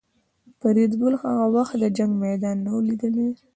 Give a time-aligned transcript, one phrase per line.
[0.59, 3.29] فریدګل هغه وخت د جنګ میدان نه و لیدلی